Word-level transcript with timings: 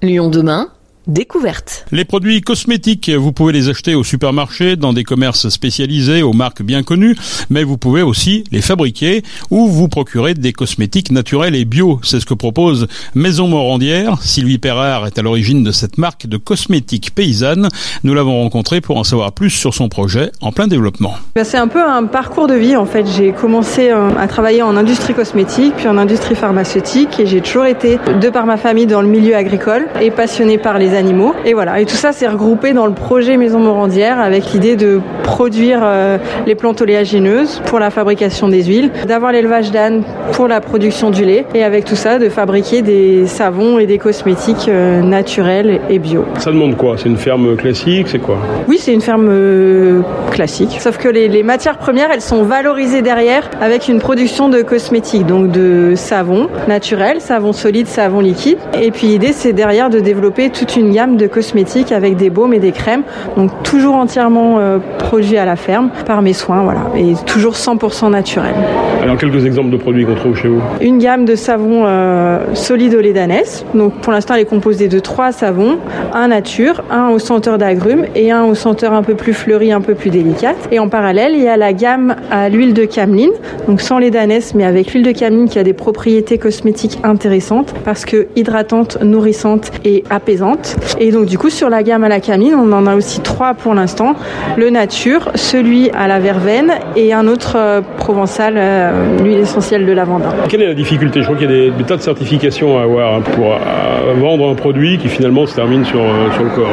Lyon 0.00 0.28
demain 0.30 0.70
Découverte. 1.08 1.86
Les 1.90 2.04
produits 2.04 2.42
cosmétiques, 2.42 3.08
vous 3.08 3.32
pouvez 3.32 3.54
les 3.54 3.70
acheter 3.70 3.94
au 3.94 4.04
supermarché, 4.04 4.76
dans 4.76 4.92
des 4.92 5.04
commerces 5.04 5.48
spécialisés, 5.48 6.20
aux 6.20 6.34
marques 6.34 6.60
bien 6.60 6.82
connues, 6.82 7.16
mais 7.48 7.64
vous 7.64 7.78
pouvez 7.78 8.02
aussi 8.02 8.44
les 8.52 8.60
fabriquer 8.60 9.22
ou 9.50 9.68
vous 9.68 9.88
procurer 9.88 10.34
des 10.34 10.52
cosmétiques 10.52 11.10
naturels 11.10 11.54
et 11.54 11.64
bio. 11.64 11.98
C'est 12.02 12.20
ce 12.20 12.26
que 12.26 12.34
propose 12.34 12.88
Maison 13.14 13.48
Morandière. 13.48 14.18
Sylvie 14.20 14.58
Perrard 14.58 15.06
est 15.06 15.18
à 15.18 15.22
l'origine 15.22 15.64
de 15.64 15.72
cette 15.72 15.96
marque 15.96 16.26
de 16.26 16.36
cosmétiques 16.36 17.14
paysannes. 17.14 17.70
Nous 18.04 18.12
l'avons 18.12 18.42
rencontrée 18.42 18.82
pour 18.82 18.98
en 18.98 19.04
savoir 19.04 19.32
plus 19.32 19.48
sur 19.48 19.72
son 19.72 19.88
projet 19.88 20.30
en 20.42 20.52
plein 20.52 20.66
développement. 20.66 21.14
Ben, 21.34 21.44
c'est 21.44 21.56
un 21.56 21.68
peu 21.68 21.82
un 21.82 22.04
parcours 22.04 22.48
de 22.48 22.54
vie 22.54 22.76
en 22.76 22.84
fait. 22.84 23.06
J'ai 23.16 23.32
commencé 23.32 23.88
euh, 23.88 24.10
à 24.18 24.28
travailler 24.28 24.60
en 24.60 24.76
industrie 24.76 25.14
cosmétique, 25.14 25.72
puis 25.74 25.88
en 25.88 25.96
industrie 25.96 26.34
pharmaceutique 26.34 27.18
et 27.18 27.24
j'ai 27.24 27.40
toujours 27.40 27.64
été, 27.64 27.98
de 28.20 28.28
par 28.28 28.44
ma 28.44 28.58
famille, 28.58 28.86
dans 28.86 29.00
le 29.00 29.08
milieu 29.08 29.34
agricole 29.34 29.86
et 30.02 30.10
passionnée 30.10 30.58
par 30.58 30.76
les 30.76 30.97
animaux. 30.98 31.32
Et 31.46 31.54
voilà, 31.54 31.80
et 31.80 31.86
tout 31.86 31.96
ça 31.96 32.12
s'est 32.12 32.28
regroupé 32.28 32.72
dans 32.72 32.86
le 32.86 32.92
projet 32.92 33.36
Maison 33.36 33.60
Morandière 33.60 34.20
avec 34.20 34.52
l'idée 34.52 34.76
de 34.76 35.00
produire 35.22 35.80
euh, 35.82 36.18
les 36.46 36.54
plantes 36.54 36.80
oléagineuses 36.82 37.62
pour 37.66 37.78
la 37.78 37.90
fabrication 37.90 38.48
des 38.48 38.64
huiles, 38.64 38.90
d'avoir 39.06 39.32
l'élevage 39.32 39.70
d'ânes 39.70 40.02
pour 40.32 40.48
la 40.48 40.60
production 40.60 41.10
du 41.10 41.24
lait 41.24 41.46
et 41.54 41.64
avec 41.64 41.84
tout 41.84 41.96
ça 41.96 42.18
de 42.18 42.28
fabriquer 42.28 42.82
des 42.82 43.26
savons 43.26 43.78
et 43.78 43.86
des 43.86 43.98
cosmétiques 43.98 44.68
euh, 44.68 45.00
naturels 45.00 45.80
et 45.88 45.98
bio. 45.98 46.24
Ça 46.38 46.50
demande 46.50 46.76
quoi? 46.76 46.96
C'est 46.98 47.08
une 47.08 47.16
ferme 47.16 47.56
classique? 47.56 48.08
C'est 48.08 48.18
quoi? 48.18 48.38
Oui, 48.68 48.78
c'est 48.78 48.92
une 48.92 49.00
ferme 49.00 49.28
euh, 49.30 50.00
classique. 50.30 50.76
Sauf 50.80 50.98
que 50.98 51.08
les, 51.08 51.28
les 51.28 51.42
matières 51.42 51.78
premières, 51.78 52.10
elles 52.12 52.20
sont 52.20 52.42
valorisées 52.42 53.02
derrière 53.02 53.48
avec 53.60 53.88
une 53.88 53.98
production 53.98 54.48
de 54.48 54.62
cosmétiques, 54.62 55.26
donc 55.26 55.50
de 55.50 55.94
savon 55.94 56.48
naturel, 56.66 57.20
savon 57.20 57.52
solide, 57.52 57.86
savon 57.86 58.20
liquide. 58.20 58.58
Et 58.80 58.90
puis 58.90 59.06
l'idée, 59.06 59.32
c'est 59.32 59.52
derrière 59.52 59.90
de 59.90 60.00
développer 60.00 60.50
toute 60.50 60.76
une 60.76 60.77
gamme 60.82 61.16
de 61.16 61.26
cosmétiques 61.26 61.92
avec 61.92 62.16
des 62.16 62.30
baumes 62.30 62.54
et 62.54 62.58
des 62.58 62.72
crèmes, 62.72 63.02
donc 63.36 63.50
toujours 63.62 63.94
entièrement 63.94 64.58
euh, 64.58 64.78
produits 64.98 65.38
à 65.38 65.44
la 65.44 65.56
ferme 65.56 65.90
par 66.06 66.22
mes 66.22 66.32
soins, 66.32 66.62
voilà, 66.62 66.86
et 66.96 67.14
toujours 67.26 67.54
100% 67.54 68.10
naturel. 68.10 68.54
Alors 69.02 69.16
quelques 69.16 69.46
exemples 69.46 69.70
de 69.70 69.76
produits 69.76 70.04
qu'on 70.04 70.14
trouve 70.14 70.36
chez 70.36 70.48
vous? 70.48 70.60
Une 70.80 70.98
gamme 70.98 71.24
de 71.24 71.34
savons 71.34 71.84
euh, 71.86 72.54
solides 72.54 72.94
au 72.94 73.00
lait 73.00 73.12
d'ânesse. 73.12 73.64
Donc 73.74 73.94
pour 74.00 74.12
l'instant, 74.12 74.34
elle 74.34 74.40
est 74.40 74.44
composée 74.44 74.88
de 74.88 74.98
trois 74.98 75.32
savons, 75.32 75.78
un 76.12 76.28
nature, 76.28 76.82
un 76.90 77.08
au 77.08 77.18
senteur 77.18 77.58
d'agrumes 77.58 78.04
et 78.14 78.30
un 78.30 78.44
au 78.44 78.54
senteur 78.54 78.92
un 78.92 79.02
peu 79.02 79.14
plus 79.14 79.32
fleuri, 79.32 79.72
un 79.72 79.80
peu 79.80 79.94
plus 79.94 80.10
délicate. 80.10 80.56
Et 80.72 80.78
en 80.78 80.88
parallèle, 80.88 81.32
il 81.34 81.42
y 81.42 81.48
a 81.48 81.56
la 81.56 81.72
gamme 81.72 82.16
à 82.30 82.48
l'huile 82.48 82.74
de 82.74 82.84
cameline, 82.84 83.30
donc 83.66 83.80
sans 83.80 83.98
lait 83.98 84.10
d'ânesse, 84.10 84.54
mais 84.54 84.64
avec 84.64 84.92
l'huile 84.92 85.04
de 85.04 85.12
cameline 85.12 85.48
qui 85.48 85.58
a 85.58 85.62
des 85.62 85.72
propriétés 85.72 86.38
cosmétiques 86.38 86.98
intéressantes 87.02 87.74
parce 87.84 88.04
que 88.04 88.26
hydratante, 88.36 88.98
nourrissante 89.02 89.70
et 89.84 90.04
apaisante. 90.10 90.67
Et 90.98 91.12
donc 91.12 91.26
du 91.26 91.38
coup, 91.38 91.50
sur 91.50 91.68
la 91.68 91.82
gamme 91.82 92.04
à 92.04 92.08
la 92.08 92.20
cameline, 92.20 92.54
on 92.54 92.72
en 92.72 92.86
a 92.86 92.96
aussi 92.96 93.20
trois 93.20 93.54
pour 93.54 93.74
l'instant. 93.74 94.14
Le 94.56 94.70
nature, 94.70 95.30
celui 95.34 95.90
à 95.90 96.08
la 96.08 96.18
verveine 96.18 96.72
et 96.96 97.12
un 97.12 97.26
autre 97.26 97.56
euh, 97.56 97.80
provençal, 97.96 98.54
euh, 98.56 99.18
l'huile 99.22 99.38
essentielle 99.38 99.86
de 99.86 99.92
lavande. 99.92 100.22
Quelle 100.48 100.62
est 100.62 100.66
la 100.66 100.74
difficulté? 100.74 101.20
Je 101.20 101.26
crois 101.26 101.36
qu'il 101.36 101.50
y 101.50 101.52
a 101.52 101.70
des, 101.70 101.70
des, 101.70 101.84
tas 101.84 101.96
de 101.96 102.02
certifications 102.02 102.78
à 102.78 102.82
avoir 102.82 103.14
hein, 103.14 103.20
pour 103.20 103.52
euh, 103.52 104.14
vendre 104.18 104.48
un 104.50 104.54
produit 104.54 104.98
qui 104.98 105.08
finalement 105.08 105.46
se 105.46 105.54
termine 105.54 105.84
sur, 105.84 106.00
euh, 106.00 106.30
sur 106.32 106.44
le 106.44 106.50
corps. 106.50 106.70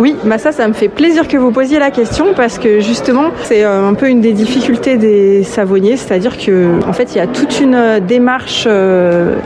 Oui, 0.00 0.16
bah 0.24 0.38
ça, 0.38 0.52
ça 0.52 0.68
me 0.68 0.72
fait 0.72 0.88
plaisir 0.88 1.28
que 1.28 1.36
vous 1.36 1.50
posiez 1.50 1.78
la 1.78 1.90
question 1.90 2.26
parce 2.34 2.58
que 2.58 2.80
justement, 2.80 3.30
c'est 3.42 3.64
un 3.64 3.94
peu 3.94 4.08
une 4.08 4.20
des 4.20 4.32
difficultés 4.32 4.96
des 4.96 5.42
savonniers, 5.42 5.96
c'est-à-dire 5.96 6.38
que 6.38 6.68
en 6.86 6.92
fait, 6.92 7.14
il 7.14 7.18
y 7.18 7.20
a 7.20 7.26
toute 7.26 7.60
une 7.60 8.00
démarche 8.06 8.68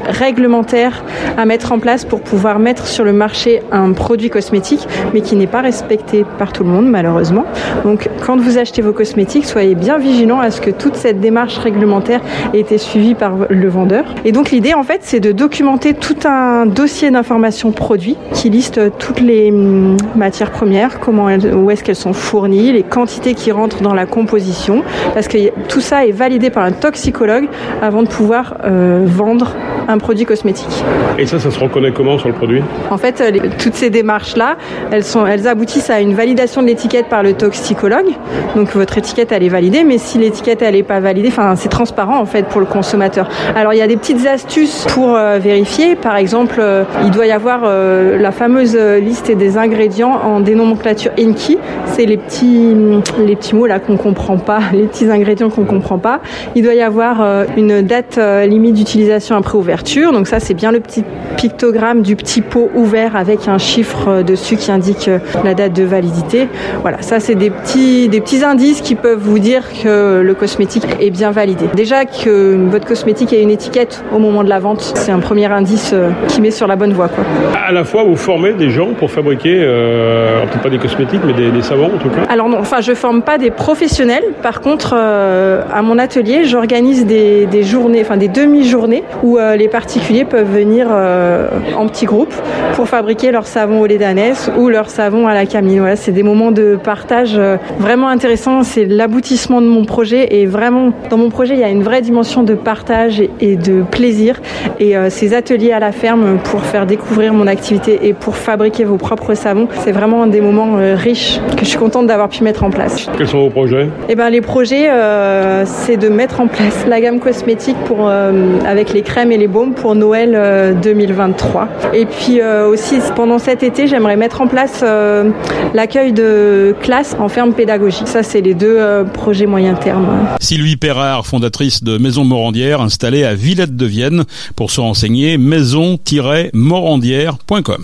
réglementaire 0.08 1.04
à 1.36 1.44
mettre 1.46 1.72
en 1.72 1.78
place 1.78 2.04
pour 2.04 2.20
pouvoir 2.20 2.58
mettre 2.58 2.86
sur 2.86 3.04
le 3.04 3.12
marché 3.12 3.62
un 3.72 3.89
produit 3.94 4.30
cosmétique, 4.30 4.86
mais 5.14 5.20
qui 5.20 5.36
n'est 5.36 5.46
pas 5.46 5.60
respecté 5.60 6.24
par 6.38 6.52
tout 6.52 6.64
le 6.64 6.70
monde 6.70 6.86
malheureusement. 6.86 7.44
Donc, 7.84 8.08
quand 8.24 8.36
vous 8.36 8.58
achetez 8.58 8.82
vos 8.82 8.92
cosmétiques, 8.92 9.46
soyez 9.46 9.74
bien 9.74 9.98
vigilants 9.98 10.40
à 10.40 10.50
ce 10.50 10.60
que 10.60 10.70
toute 10.70 10.96
cette 10.96 11.20
démarche 11.20 11.58
réglementaire 11.58 12.20
ait 12.54 12.60
été 12.60 12.78
suivie 12.78 13.14
par 13.14 13.32
le 13.48 13.68
vendeur. 13.68 14.04
Et 14.24 14.32
donc, 14.32 14.50
l'idée 14.50 14.74
en 14.74 14.82
fait, 14.82 15.00
c'est 15.02 15.20
de 15.20 15.32
documenter 15.32 15.94
tout 15.94 16.16
un 16.24 16.66
dossier 16.66 17.10
d'information 17.10 17.72
produit 17.72 18.16
qui 18.32 18.50
liste 18.50 18.80
toutes 18.98 19.20
les 19.20 19.50
hum, 19.50 19.96
matières 20.16 20.50
premières, 20.50 21.00
comment 21.00 21.28
elles, 21.28 21.54
où 21.54 21.70
est-ce 21.70 21.84
qu'elles 21.84 21.96
sont 21.96 22.12
fournies, 22.12 22.72
les 22.72 22.82
quantités 22.82 23.34
qui 23.34 23.52
rentrent 23.52 23.82
dans 23.82 23.94
la 23.94 24.06
composition, 24.06 24.82
parce 25.14 25.28
que 25.28 25.38
tout 25.68 25.80
ça 25.80 26.06
est 26.06 26.12
validé 26.12 26.50
par 26.50 26.64
un 26.64 26.72
toxicologue 26.72 27.48
avant 27.82 28.02
de 28.02 28.08
pouvoir 28.08 28.56
euh, 28.64 29.04
vendre 29.06 29.54
un 29.88 29.98
produit 29.98 30.24
cosmétique. 30.24 30.84
Et 31.18 31.26
ça, 31.26 31.38
ça 31.38 31.50
se 31.50 31.58
reconnaît 31.58 31.92
comment 31.92 32.18
sur 32.18 32.28
le 32.28 32.34
produit? 32.34 32.62
En 32.90 32.98
fait, 32.98 33.20
les, 33.32 33.40
toutes 33.40 33.74
ces 33.80 33.90
démarches-là, 33.90 34.56
elles, 34.90 35.04
elles 35.28 35.48
aboutissent 35.48 35.88
à 35.88 36.00
une 36.00 36.14
validation 36.14 36.60
de 36.60 36.66
l'étiquette 36.66 37.06
par 37.06 37.22
le 37.22 37.32
toxicologue. 37.32 38.10
Donc 38.54 38.74
votre 38.74 38.98
étiquette, 38.98 39.32
elle 39.32 39.42
est 39.42 39.48
validée, 39.48 39.84
mais 39.84 39.96
si 39.96 40.18
l'étiquette, 40.18 40.60
elle 40.60 40.74
n'est 40.74 40.82
pas 40.82 41.00
validée, 41.00 41.28
enfin, 41.28 41.56
c'est 41.56 41.70
transparent 41.70 42.20
en 42.20 42.26
fait 42.26 42.46
pour 42.46 42.60
le 42.60 42.66
consommateur. 42.66 43.28
Alors 43.56 43.72
il 43.72 43.78
y 43.78 43.82
a 43.82 43.86
des 43.86 43.96
petites 43.96 44.26
astuces 44.26 44.86
pour 44.92 45.16
euh, 45.16 45.38
vérifier. 45.38 45.96
Par 45.96 46.16
exemple, 46.16 46.56
euh, 46.58 46.84
il 47.04 47.10
doit 47.10 47.26
y 47.26 47.32
avoir 47.32 47.62
euh, 47.64 48.18
la 48.18 48.32
fameuse 48.32 48.76
liste 48.76 49.30
des 49.30 49.56
ingrédients 49.56 50.12
en 50.12 50.40
dénomenclature 50.40 51.12
Enki. 51.18 51.56
C'est 51.86 52.04
les 52.04 52.18
petits, 52.18 52.74
les 53.18 53.36
petits 53.36 53.54
mots 53.54 53.66
là 53.66 53.78
qu'on 53.78 53.96
comprend 53.96 54.36
pas, 54.36 54.60
les 54.74 54.88
petits 54.88 55.10
ingrédients 55.10 55.48
qu'on 55.48 55.64
comprend 55.64 55.98
pas. 55.98 56.20
Il 56.54 56.64
doit 56.64 56.74
y 56.74 56.82
avoir 56.82 57.46
une 57.56 57.80
date 57.80 58.18
limite 58.46 58.74
d'utilisation 58.74 59.36
après 59.36 59.56
ouverture. 59.56 60.12
Donc 60.12 60.26
ça, 60.26 60.38
c'est 60.38 60.54
bien 60.54 60.70
le 60.70 60.80
petit 60.80 61.04
pictogramme 61.36 62.02
du 62.02 62.16
petit 62.16 62.42
pot 62.42 62.70
ouvert 62.74 63.16
avec 63.16 63.48
un 63.48 63.58
chiffre 63.70 64.08
euh, 64.08 64.22
dessus 64.22 64.56
qui 64.56 64.70
indique 64.70 65.10
la 65.44 65.54
date 65.54 65.72
de 65.72 65.84
validité. 65.84 66.48
Voilà, 66.82 67.02
ça 67.02 67.20
c'est 67.20 67.34
des 67.34 67.50
petits, 67.50 68.08
des 68.08 68.20
petits 68.20 68.44
indices 68.44 68.80
qui 68.80 68.94
peuvent 68.94 69.18
vous 69.20 69.38
dire 69.38 69.64
que 69.82 70.20
le 70.20 70.34
cosmétique 70.34 70.86
est 71.00 71.10
bien 71.10 71.30
validé. 71.30 71.66
Déjà 71.74 72.04
que 72.04 72.56
votre 72.70 72.86
cosmétique 72.86 73.32
ait 73.32 73.42
une 73.42 73.50
étiquette 73.50 74.02
au 74.14 74.18
moment 74.18 74.44
de 74.44 74.48
la 74.48 74.58
vente, 74.58 74.80
c'est 74.94 75.12
un 75.12 75.20
premier 75.20 75.46
indice 75.46 75.94
qui 76.28 76.40
met 76.40 76.50
sur 76.50 76.66
la 76.66 76.76
bonne 76.76 76.92
voie. 76.92 77.08
Quoi. 77.08 77.24
À 77.66 77.72
la 77.72 77.84
fois, 77.84 78.04
vous 78.04 78.16
formez 78.16 78.52
des 78.52 78.70
gens 78.70 78.88
pour 78.98 79.10
fabriquer, 79.10 79.56
euh, 79.60 80.42
peut-être 80.46 80.62
pas 80.62 80.70
des 80.70 80.78
cosmétiques, 80.78 81.20
mais 81.24 81.32
des, 81.32 81.50
des, 81.50 81.62
savons 81.62 81.86
en 81.86 81.98
tout 81.98 82.08
cas 82.08 82.22
Alors 82.28 82.48
non, 82.48 82.58
enfin 82.58 82.80
je 82.80 82.94
forme 82.94 83.22
pas 83.22 83.38
des 83.38 83.50
professionnels. 83.50 84.24
Par 84.42 84.60
contre, 84.60 84.94
euh, 84.96 85.62
à 85.72 85.82
mon 85.82 85.98
atelier, 85.98 86.44
j'organise 86.44 87.06
des, 87.06 87.46
des, 87.46 87.62
journées, 87.62 88.00
enfin 88.02 88.16
des 88.16 88.28
demi-journées 88.28 89.04
où 89.22 89.38
euh, 89.38 89.56
les 89.56 89.68
particuliers 89.68 90.24
peuvent 90.24 90.50
venir 90.50 90.88
euh, 90.90 91.48
en 91.76 91.86
petits 91.86 92.06
groupes 92.06 92.34
pour 92.74 92.88
fabriquer 92.88 93.30
leur 93.30 93.46
savon 93.60 93.82
au 93.82 93.86
lait 93.86 93.98
d'ânesse 93.98 94.50
ou 94.56 94.70
leur 94.70 94.88
savon 94.88 95.28
à 95.28 95.34
la 95.34 95.44
camille. 95.44 95.80
Voilà, 95.80 95.94
c'est 95.94 96.12
des 96.12 96.22
moments 96.22 96.50
de 96.50 96.78
partage 96.82 97.34
euh, 97.36 97.58
vraiment 97.78 98.08
intéressants. 98.08 98.62
C'est 98.62 98.86
l'aboutissement 98.86 99.60
de 99.60 99.66
mon 99.66 99.84
projet 99.84 100.34
et 100.40 100.46
vraiment 100.46 100.92
dans 101.10 101.16
mon 101.16 101.28
projet, 101.28 101.54
il 101.54 101.60
y 101.60 101.64
a 101.64 101.68
une 101.68 101.82
vraie 101.82 102.02
dimension 102.02 102.42
de 102.42 102.54
partage 102.54 103.20
et, 103.40 103.56
de 103.56 103.82
plaisir. 103.82 104.40
Et 104.78 104.96
euh, 104.96 105.10
ces 105.10 105.34
ateliers 105.34 105.72
à 105.72 105.80
la 105.80 105.92
ferme 105.92 106.38
pour 106.44 106.62
faire 106.62 106.86
découvrir 106.86 107.32
mon 107.32 107.46
activité 107.46 107.98
et 108.04 108.12
pour 108.12 108.36
fabriquer 108.36 108.84
vos 108.84 108.96
propres 108.96 109.34
savons, 109.34 109.68
c'est 109.84 109.92
vraiment 109.92 110.22
un 110.22 110.26
des 110.26 110.40
moments 110.40 110.78
euh, 110.78 110.94
riches 110.94 111.40
que 111.56 111.64
je 111.64 111.70
suis 111.70 111.78
contente 111.78 112.06
d'avoir 112.06 112.28
pu 112.28 112.44
mettre 112.44 112.64
en 112.64 112.70
place. 112.70 113.08
Quels 113.16 113.26
sont 113.26 113.40
vos 113.40 113.50
projets? 113.50 113.88
Eh 114.08 114.14
ben 114.14 114.30
les 114.30 114.40
projets, 114.40 114.88
euh, 114.90 115.64
c'est 115.66 115.96
de 115.96 116.08
mettre 116.08 116.40
en 116.40 116.46
place 116.46 116.86
la 116.88 117.00
gamme 117.00 117.18
cosmétique 117.18 117.76
pour 117.86 118.08
avec 118.08 118.92
les 118.92 119.02
crèmes 119.02 119.32
et 119.32 119.36
les 119.36 119.48
baumes 119.48 119.74
pour 119.74 119.94
Noël 119.94 120.76
2023. 120.82 121.68
Et 121.92 122.06
puis 122.06 122.40
aussi 122.42 122.98
pendant 123.14 123.38
cet 123.50 123.64
été, 123.64 123.88
j'aimerais 123.88 124.16
mettre 124.16 124.40
en 124.42 124.46
place 124.46 124.82
euh, 124.84 125.32
l'accueil 125.74 126.12
de 126.12 126.72
classes 126.82 127.16
en 127.18 127.28
ferme 127.28 127.52
pédagogique. 127.52 128.06
Ça, 128.06 128.22
c'est 128.22 128.42
les 128.42 128.54
deux 128.54 128.76
euh, 128.78 129.02
projets 129.02 129.46
moyen 129.46 129.74
terme. 129.74 130.06
Sylvie 130.38 130.76
Perrard, 130.76 131.26
fondatrice 131.26 131.82
de 131.82 131.98
Maison 131.98 132.22
Morandière, 132.22 132.80
installée 132.80 133.24
à 133.24 133.34
Villette 133.34 133.74
de 133.74 133.86
Vienne. 133.86 134.22
Pour 134.54 134.70
se 134.70 134.80
renseigner, 134.80 135.36
maison-morandière.com. 135.36 137.78